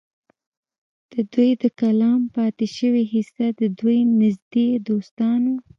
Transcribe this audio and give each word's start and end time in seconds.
د 1.11 1.13
دوي 1.33 1.51
د 1.61 1.63
کلام 1.79 2.21
پاتې 2.35 2.65
شوې 2.77 3.03
حصه 3.13 3.47
د 3.59 3.61
دوي 3.79 3.99
نزدې 4.19 4.67
دوستانو 4.87 5.53